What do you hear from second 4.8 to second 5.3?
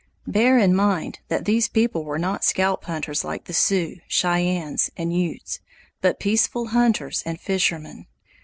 and